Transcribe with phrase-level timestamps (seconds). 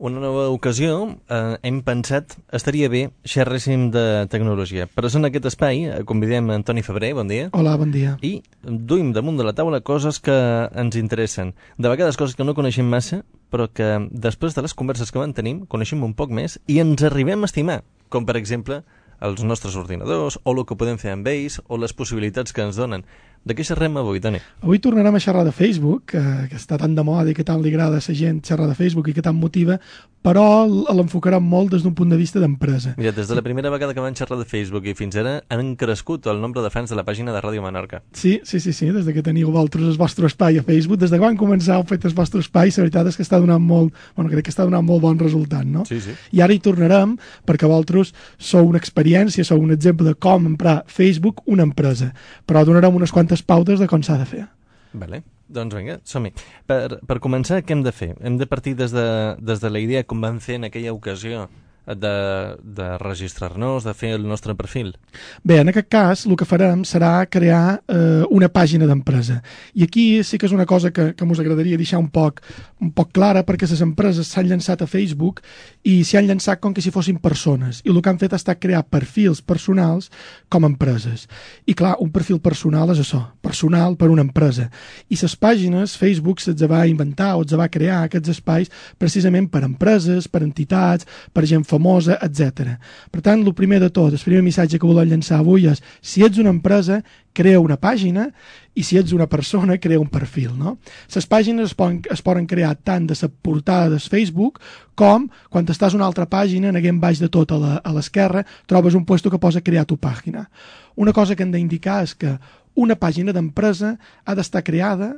[0.00, 4.86] una nova ocasió eh, hem pensat estaria bé xerréssim de tecnologia.
[4.88, 7.50] Per això en aquest espai eh, convidem Antoni Febrer, bon dia.
[7.52, 8.16] Hola, bon dia.
[8.24, 10.36] I duim damunt de la taula coses que
[10.72, 11.52] ens interessen.
[11.76, 13.20] De vegades coses que no coneixem massa,
[13.52, 17.44] però que després de les converses que mantenim coneixem un poc més i ens arribem
[17.44, 18.80] a estimar, com per exemple
[19.20, 22.80] els nostres ordinadors, o el que podem fer amb ells, o les possibilitats que ens
[22.80, 23.04] donen.
[23.40, 24.36] De què xerrem avui, Toni?
[24.60, 26.20] Avui tornarem a xerrar de Facebook, que,
[26.50, 28.76] que està tan de moda i que tant li agrada a la gent xerrar de
[28.76, 29.78] Facebook i que tant motiva,
[30.20, 32.92] però l'enfocarem molt des d'un punt de vista d'empresa.
[32.98, 35.72] Mira, des de la primera vegada que van xerrar de Facebook i fins ara han
[35.80, 38.02] crescut el nombre de fans de la pàgina de Ràdio Menorca.
[38.12, 41.10] Sí, sí, sí, sí, des de que teniu vosaltres el vostre espai a Facebook, des
[41.10, 44.28] de quan començau fet el vostre espai, la veritat és que està donant molt, bueno,
[44.34, 45.86] crec que està donant molt bon resultat, no?
[45.88, 46.12] Sí, sí.
[46.36, 47.16] I ara hi tornarem
[47.48, 52.12] perquè vosaltres sou una experiència, sou un exemple de com emprar Facebook una empresa,
[52.44, 54.48] però donarem unes quantes pautes de com s'ha de fer.
[54.92, 55.22] Vale.
[55.50, 56.30] Doncs vinga, som-hi.
[56.70, 58.12] Per, per començar, què hem de fer?
[58.22, 59.06] Hem de partir des de,
[59.42, 60.04] des de la idea
[60.42, 61.48] fer en aquella ocasió
[61.86, 64.94] de, de registrar-nos, de fer el nostre perfil?
[65.42, 69.40] Bé, en aquest cas el que farem serà crear eh, una pàgina d'empresa.
[69.74, 72.42] I aquí sí que és una cosa que, que us agradaria deixar un poc,
[72.80, 75.40] un poc clara perquè les empreses s'han llançat a Facebook
[75.84, 77.82] i s'hi han llançat com que si fossin persones.
[77.84, 80.10] I el que han fet ha estat crear perfils personals
[80.48, 81.26] com a empreses.
[81.66, 84.68] I clar, un perfil personal és això, personal per una empresa.
[85.08, 89.64] I les pàgines, Facebook se'ls va inventar o se'ls va crear aquests espais precisament per
[89.66, 92.76] empreses, per entitats, per gent famosa, etc.
[93.12, 96.24] Per tant, el primer de tot, el primer missatge que volem llançar avui és si
[96.26, 97.00] ets una empresa,
[97.32, 98.26] crea una pàgina
[98.74, 100.50] i si ets una persona, crea un perfil.
[100.58, 100.76] No?
[101.14, 104.60] Les pàgines es poden, es poden crear tant de la portada del Facebook
[104.98, 109.06] com quan estàs a una altra pàgina, en baix de tot a l'esquerra, trobes un
[109.06, 110.48] puesto que posa crear tu pàgina.
[110.96, 112.36] Una cosa que hem d'indicar és que
[112.74, 115.14] una pàgina d'empresa ha d'estar creada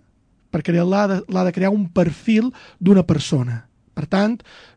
[0.53, 3.72] per crear-la l'ha de crear un perfil d'una persona
[4.03, 4.33] per tant,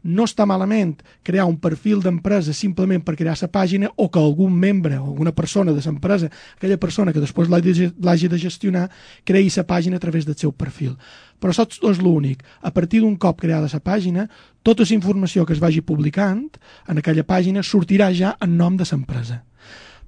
[0.06, 4.54] no està malament crear un perfil d'empresa simplement per crear la pàgina o que algun
[4.54, 8.86] membre o alguna persona de l'empresa, aquella persona que després l'hagi de gestionar,
[9.26, 10.94] creï la pàgina a través del seu perfil.
[11.42, 12.44] Però saps és l'únic.
[12.62, 14.28] A partir d'un cop creada la pàgina,
[14.62, 16.46] tota la informació que es vagi publicant
[16.88, 19.42] en aquella pàgina sortirà ja en nom de l'empresa.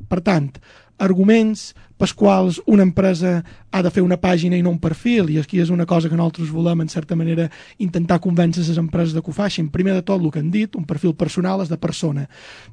[0.07, 0.51] Per tant,
[1.01, 3.41] arguments pels quals una empresa
[3.71, 6.17] ha de fer una pàgina i no un perfil, i aquí és una cosa que
[6.17, 7.47] nosaltres volem, en certa manera,
[7.83, 9.69] intentar convèncer les empreses de que ho facin.
[9.73, 12.27] Primer de tot, el que han dit, un perfil personal és de persona.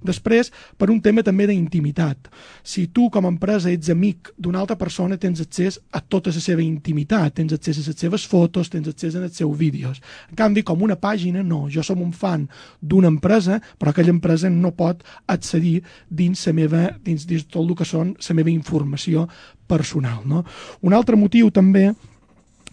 [0.04, 2.30] Després, per un tema també d'intimitat.
[2.62, 6.44] Si tu, com a empresa, ets amic d'una altra persona, tens accés a tota la
[6.44, 10.00] seva intimitat, tens accés a les seves fotos, tens accés als seus vídeos.
[10.30, 11.64] En canvi, com una pàgina, no.
[11.68, 12.46] Jo som un fan
[12.80, 17.76] d'una empresa, però aquella empresa no pot accedir dins, la meva, dins, dins tot el
[17.76, 19.28] que són la meva informació satisfacció
[19.66, 20.22] personal.
[20.26, 20.44] No?
[20.82, 21.92] Un altre motiu també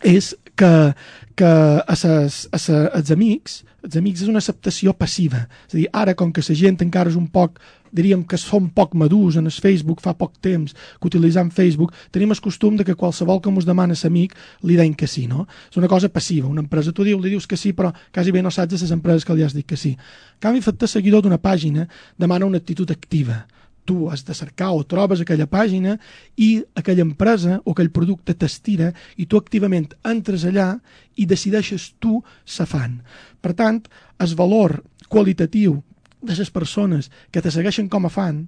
[0.02, 0.94] és que,
[1.36, 5.48] que a ses, a ses, als amics, els amics és una acceptació passiva.
[5.68, 8.70] És a dir, ara, com que la gent encara és un poc diríem que som
[8.72, 12.86] poc madurs en el Facebook, fa poc temps que utilitzem Facebook, tenim el costum de
[12.88, 14.32] que qualsevol que ens demana l'amic
[14.64, 15.44] li deim que sí, no?
[15.70, 16.48] És una cosa passiva.
[16.48, 18.96] Una empresa tu diu, li dius que sí, però quasi bé no saps de les
[18.96, 19.92] empreses que li has dit que sí.
[19.92, 21.88] En canvi, fet seguidor d'una pàgina
[22.18, 23.44] demana una actitud activa
[23.86, 25.98] tu has de cercar o trobes aquella pàgina
[26.38, 30.76] i aquella empresa o aquell producte t'estira i tu activament entres allà
[31.18, 33.02] i decideixes tu sa fan.
[33.42, 33.82] Per tant,
[34.22, 35.82] el valor qualitatiu
[36.22, 38.46] de les persones que te segueixen com a fan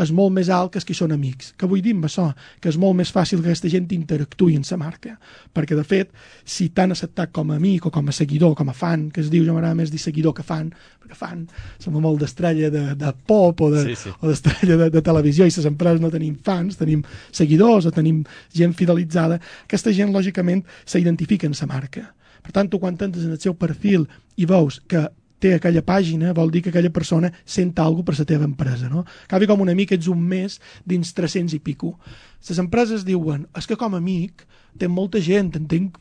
[0.00, 1.52] és molt més alt que els que són amics.
[1.58, 2.28] Que vull dir amb això?
[2.60, 5.16] Que és molt més fàcil que aquesta gent interactuï en la marca.
[5.52, 6.12] Perquè, de fet,
[6.44, 9.30] si t'han acceptat com a amic o com a seguidor, com a fan, que es
[9.30, 10.70] diu, jo m'agrada més dir seguidor que fan,
[11.02, 11.44] perquè fan
[11.82, 16.00] som molt d'estrella de, de pop o d'estrella de, de, de televisió i les empreses
[16.00, 18.24] no tenim fans, tenim seguidors o tenim
[18.54, 19.40] gent fidelitzada.
[19.66, 22.08] Aquesta gent, lògicament, s'identifica en la marca.
[22.42, 25.06] Per tant, tu quan entres en el seu perfil i veus que
[25.42, 29.04] té aquella pàgina, vol dir que aquella persona sent alguna per la teva empresa, no?
[29.28, 31.96] Cavi com un amic ets un mes dins 300 i pico.
[32.48, 34.46] Les empreses diuen, és que com a amic
[34.78, 35.98] té molta gent, en tinc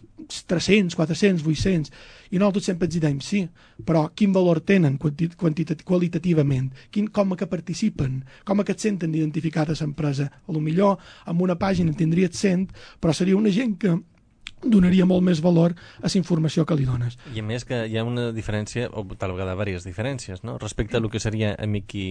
[0.48, 1.92] 300, 400, 800,
[2.32, 3.42] i nosaltres sempre ens diem sí,
[3.86, 9.76] però quin valor tenen qualitativament, quin, com que participen, com que et senten identificat a
[9.80, 10.30] l'empresa.
[10.48, 12.70] A lo millor amb una pàgina en tindries 100,
[13.02, 13.98] però seria una gent que
[14.64, 17.18] donaria molt més valor a la informació que li dones.
[17.34, 20.58] I a més que hi ha una diferència, o tal vegada diverses diferències, no?
[20.62, 22.10] respecte a el que seria amic i,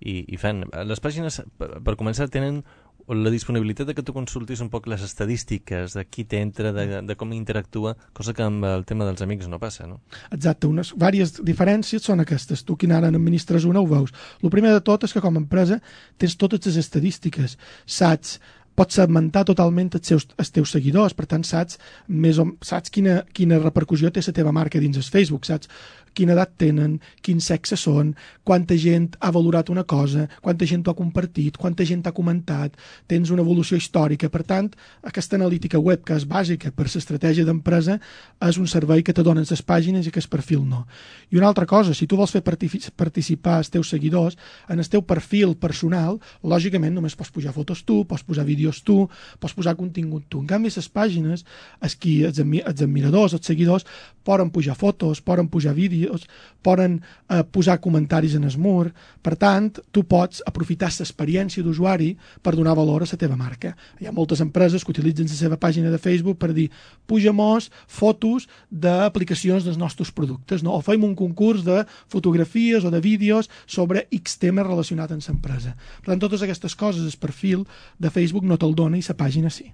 [0.00, 0.64] i, i fan.
[0.88, 2.62] Les pàgines, per, començar, tenen
[3.08, 7.16] la disponibilitat de que tu consultis un poc les estadístiques de qui t'entra, de, de
[7.18, 10.00] com interactua, cosa que amb el tema dels amics no passa, no?
[10.30, 12.62] Exacte, unes diverses diferències són aquestes.
[12.64, 14.14] Tu, quin ara n'administres una, ho veus.
[14.42, 15.80] El primer de tot és que com a empresa
[16.16, 18.38] tens totes les estadístiques, saps
[18.82, 23.20] pots segmentar totalment els, seus, els teus seguidors, per tant saps més o, saps quina,
[23.36, 25.70] quina repercussió té la teva marca dins el Facebook, saps
[26.14, 28.12] quina edat tenen, quin sexe són,
[28.44, 32.76] quanta gent ha valorat una cosa, quanta gent ho ha compartit, quanta gent ha comentat,
[33.08, 34.30] tens una evolució històrica.
[34.32, 34.70] Per tant,
[35.08, 37.98] aquesta analítica web, que és bàsica per l'estratègia d'empresa,
[38.42, 40.84] és un servei que te donen les pàgines i que el perfil no.
[41.30, 44.36] I una altra cosa, si tu vols fer participar els teus seguidors,
[44.68, 49.06] en el teu perfil personal, lògicament només pots pujar fotos tu, pots posar vídeos tu,
[49.40, 50.42] pots posar contingut tu.
[50.42, 51.44] En canvi, les pàgines,
[51.80, 53.86] els, qui, els, admiradors, els seguidors,
[54.24, 56.26] poden pujar fotos, poden pujar vídeos,
[56.62, 58.92] poden eh, posar comentaris en el mur.
[59.22, 63.74] Per tant, tu pots aprofitar l'experiència d'usuari per donar valor a la teva marca.
[64.00, 66.70] Hi ha moltes empreses que utilitzen la seva pàgina de Facebook per dir
[67.06, 70.76] puja-mos fotos d'aplicacions dels nostres productes, no?
[70.76, 75.76] o fem un concurs de fotografies o de vídeos sobre X tema relacionat amb l'empresa.
[76.02, 77.66] Per tant, totes aquestes coses, el perfil
[77.98, 79.72] de Facebook no te'l dona i la pàgina sí.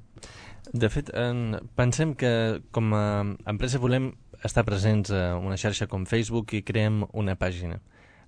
[0.72, 2.30] De fet, en, pensem que
[2.76, 4.10] com a empresa volem
[4.44, 7.78] estar presents a una xarxa com Facebook i creem una pàgina.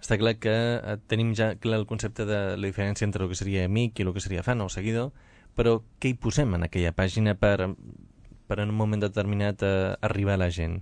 [0.00, 3.36] Està clar que eh, tenim ja clar el concepte de la diferència entre el que
[3.36, 5.12] seria amic i el que seria fan o seguidor,
[5.54, 7.74] però què hi posem en aquella pàgina per,
[8.48, 10.80] per en un moment determinat eh, arribar a la gent?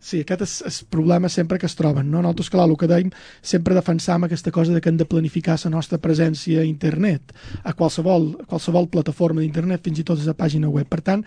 [0.00, 2.08] Sí, aquest és el problema sempre que es troben.
[2.08, 2.22] No?
[2.24, 3.10] Nosaltres, clar, el que dèiem,
[3.44, 7.74] sempre defensam aquesta cosa de que hem de planificar la nostra presència a internet, a
[7.76, 10.88] qualsevol, a qualsevol plataforma d'internet, fins i tot a la pàgina web.
[10.88, 11.26] Per tant,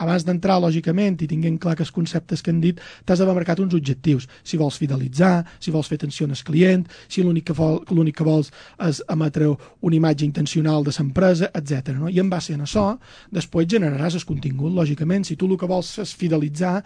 [0.00, 3.60] abans d'entrar, lògicament, i tinguent clar que els conceptes que hem dit, t'has d'haver marcat
[3.62, 4.26] uns objectius.
[4.42, 8.50] Si vols fidelitzar, si vols fer atenció al client, si l'únic que, vol, que vols
[8.88, 11.92] és emetre una imatge intencional de l'empresa, etc.
[11.98, 12.08] No?
[12.08, 12.86] I en base a això,
[13.30, 15.28] després generaràs el contingut, lògicament.
[15.28, 16.80] Si tu el que vols és fidelitzar,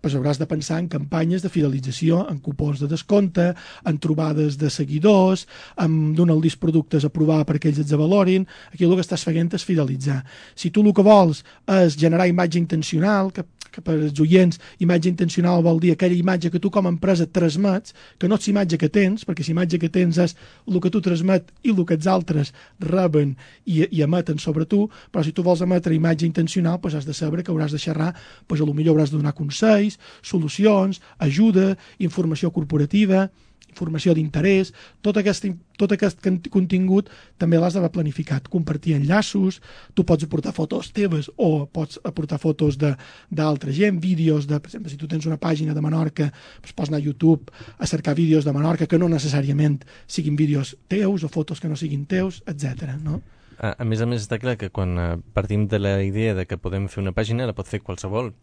[0.00, 3.52] pues hauràs de pensar en campanyes de fidelització, en cupons de descompte,
[3.84, 5.46] en trobades de seguidors,
[5.80, 8.46] en donar-los productes a provar perquè ells et valorin.
[8.72, 10.22] Aquí el que estàs fent és fidelitzar.
[10.54, 13.44] Si tu el que vols és generar imatge intencional, que
[13.76, 17.28] que per als oients imatge intencional vol dir aquella imatge que tu com a empresa
[17.28, 20.36] transmets, que no és imatge que tens, perquè la imatge que tens és
[20.66, 24.86] el que tu transmet i el que els altres reben i, i emeten sobre tu,
[25.12, 28.12] però si tu vols emetre imatge intencional, doncs has de saber que hauràs de xerrar,
[28.48, 33.28] doncs potser hauràs de donar consells, solucions, ajuda, informació corporativa,
[33.76, 34.72] informació d'interès,
[35.04, 35.44] tot, aquest,
[35.76, 39.60] tot aquest contingut també l'has d'haver planificat, compartir enllaços,
[39.94, 44.92] tu pots aportar fotos teves o pots aportar fotos d'altra gent, vídeos, de, per exemple,
[44.92, 46.30] si tu tens una pàgina de Menorca,
[46.64, 50.76] doncs pots anar a YouTube a cercar vídeos de Menorca que no necessàriament siguin vídeos
[50.88, 52.96] teus o fotos que no siguin teus, etc.
[53.02, 53.20] no?
[53.56, 55.06] A, a més a més, està clar que quan eh,
[55.36, 58.34] partim de la idea de que podem fer una pàgina, la pot fer qualsevol.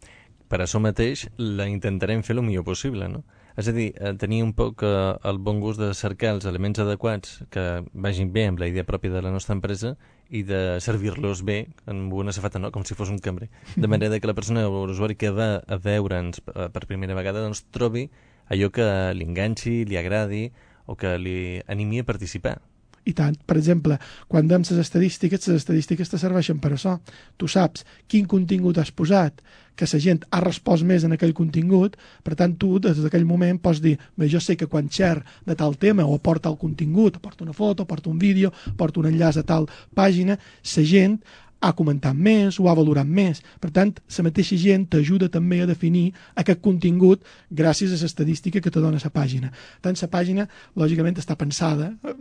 [0.48, 3.24] Per això mateix la intentarem fer el millor possible, no?
[3.56, 4.90] És a dir, eh, tenir un poc eh,
[5.30, 9.14] el bon gust de cercar els elements adequats que vagin bé amb la idea pròpia
[9.14, 9.94] de la nostra empresa
[10.28, 12.72] i de servir-los bé amb una safata, no?
[12.74, 13.48] com si fos un cambrer.
[13.76, 17.44] De manera que la persona o l'usuari que va a veure'ns eh, per primera vegada
[17.46, 18.08] doncs, trobi
[18.50, 20.48] allò que li enganxi, li agradi
[20.86, 21.38] o que li
[21.70, 22.58] animi a participar.
[23.04, 23.36] I tant.
[23.44, 23.98] Per exemple,
[24.28, 26.98] quan dèiem les estadístiques, les estadístiques te serveixen per això.
[27.36, 29.42] Tu saps quin contingut has posat,
[29.76, 33.58] que la gent ha respost més en aquell contingut, per tant tu des d'aquell moment
[33.62, 37.18] pots dir, bé, jo sé que quan share de tal tema o aporta el contingut,
[37.18, 41.18] aporta una foto, aporta un vídeo, aporta un enllaç a tal pàgina, la gent
[41.64, 43.40] ha comentat més, ho ha valorat més.
[43.60, 46.06] Per tant, la mateixa gent t'ajuda també a definir
[46.40, 49.52] aquest contingut gràcies a l'estadística que te dona la pàgina.
[49.84, 52.14] Tant, la pàgina, lògicament, està pensada eh,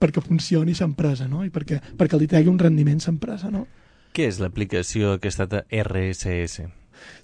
[0.00, 1.44] perquè funcioni l'empresa, no?
[1.44, 3.66] I perquè, perquè li tregui un rendiment l'empresa, no?
[4.16, 6.64] Què és l'aplicació aquesta RSS?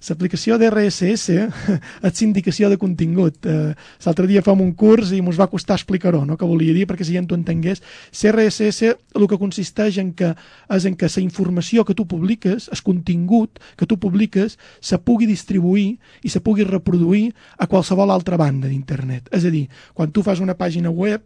[0.09, 3.45] L'aplicació d'RSS és sindicació de contingut.
[3.45, 3.73] Eh,
[4.05, 6.37] L'altre dia fem un curs i ens va costar explicar-ho, no?
[6.37, 7.81] que volia dir, perquè si gent ho entengués.
[8.11, 10.33] CRSS el que consisteix en que,
[10.73, 15.27] és en que la informació que tu publiques, el contingut que tu publiques, se pugui
[15.29, 19.29] distribuir i se pugui reproduir a qualsevol altra banda d'internet.
[19.33, 21.23] És a dir, quan tu fas una pàgina web,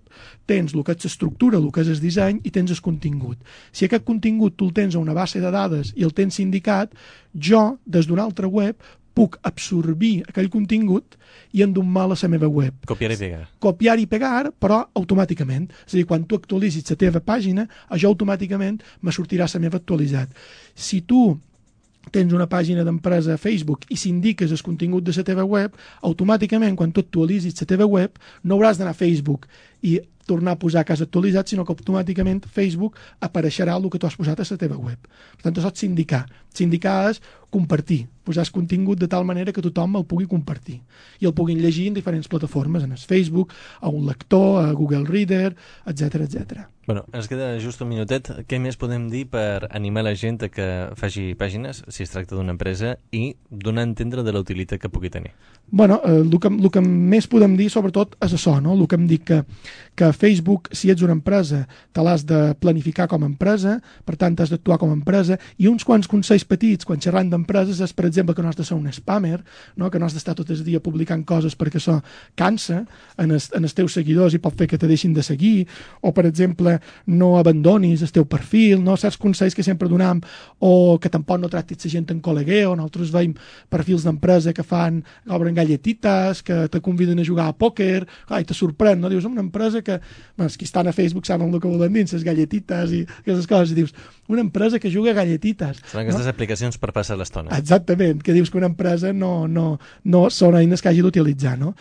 [0.48, 3.40] tens el que és l'estructura, el que és el disseny i tens el contingut.
[3.72, 6.94] Si aquest contingut tu el tens a una base de dades i el tens sindicat,
[7.34, 8.78] jo, des d'una altra web,
[9.18, 11.18] puc absorbir aquell contingut
[11.58, 12.86] i endomar a la meva web.
[12.86, 13.42] Copiar i pegar.
[13.60, 15.72] Copiar i pegar, però automàticament.
[15.88, 19.82] És a dir, quan tu actualitzis la teva pàgina, això automàticament me sortirà la meva
[19.82, 20.30] actualitzat.
[20.76, 21.32] Si tu
[22.12, 26.78] tens una pàgina d'empresa a Facebook i s'indiques el contingut de la teva web, automàticament,
[26.78, 29.48] quan tu actualitzis la teva web, no hauràs d'anar a Facebook
[29.82, 34.08] i tornar a posar que has actualitzat, sinó que automàticament Facebook apareixerà el que tu
[34.08, 35.08] has posat a la teva web.
[35.38, 36.26] Per tant, això és sindicar.
[36.58, 37.22] Sindicar és
[37.54, 40.82] compartir, posar el contingut de tal manera que tothom el pugui compartir
[41.22, 45.06] i el puguin llegir en diferents plataformes, en el Facebook, a un lector, a Google
[45.08, 46.66] Reader, etc etc.
[46.88, 48.30] Bueno, ens queda just un minutet.
[48.48, 50.68] Què més podem dir per animar la gent a que
[51.00, 54.92] faci pàgines, si es tracta d'una empresa, i donar a entendre de la utilitat que
[54.92, 55.34] pugui tenir?
[55.70, 58.74] bueno, eh, el, que, el que més podem dir, sobretot, és això, no?
[58.78, 59.42] el que em dic que,
[60.00, 64.38] que Facebook, si ets una empresa, te l'has de planificar com a empresa, per tant,
[64.40, 68.08] has d'actuar com a empresa, i uns quants consells petits, quan xerrant d'empreses, és, per
[68.08, 69.42] exemple, que no has de ser un spammer,
[69.76, 69.92] no?
[69.92, 72.00] que no has d'estar tot el dia publicant coses perquè això
[72.40, 72.84] cansa
[73.18, 75.68] en, es, en els teus seguidors i pot fer que te deixin de seguir,
[76.02, 76.78] o, per exemple,
[77.08, 78.98] no abandonis el teu perfil, no?
[78.98, 80.22] certs consells que sempre donam,
[80.60, 83.36] o que tampoc no tractis la gent en col·legueu, nosaltres veiem
[83.70, 85.02] perfils d'empresa que fan,
[85.34, 89.12] obren galletites, que te conviden a jugar a pòquer, ai, te sorprèn, no?
[89.12, 90.00] Dius, una empresa que,
[90.36, 93.48] bueno, els que estan a Facebook saben el que volen dir, les galletites i aquestes
[93.50, 93.94] coses, i dius,
[94.28, 95.82] una empresa que juga galletites.
[95.92, 96.32] Són aquestes no?
[96.38, 97.52] Aplicacions per passar l'estona.
[97.58, 101.74] Exactament, que dius que una empresa no, no, no són eines que hagi d'utilitzar, no?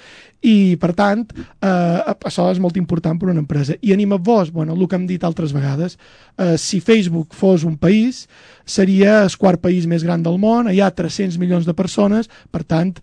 [0.46, 3.76] I, per tant, eh, això és molt important per una empresa.
[3.82, 5.98] I anima't-vos, bueno, el que hem dit altres vegades,
[6.38, 8.26] eh, si Facebook fos un país,
[8.64, 12.64] seria el quart país més gran del món, hi ha 300 milions de persones, per
[12.64, 12.94] tant,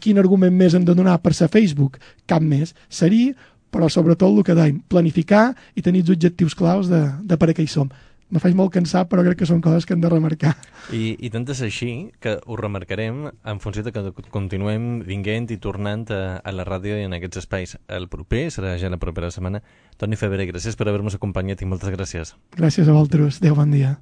[0.00, 1.98] quin argument més hem de donar per ser Facebook?
[2.28, 2.76] Cap més.
[2.92, 3.34] Seria,
[3.72, 7.56] però sobretot el que dèiem, planificar i tenir els objectius claus de, de per a
[7.56, 7.88] què hi som
[8.32, 10.54] me faig molt cansat, però crec que són coses que hem de remarcar.
[10.96, 11.90] I, i tant és així
[12.22, 16.96] que ho remarcarem en funció de que continuem vinguent i tornant a, a la ràdio
[16.96, 17.76] i en aquests espais.
[17.92, 19.60] El proper serà ja la propera setmana.
[20.00, 22.34] Toni Febre, gràcies per haver-nos acompanyat i moltes gràcies.
[22.56, 23.42] Gràcies a vosaltres.
[23.42, 23.98] Adéu, bon dia.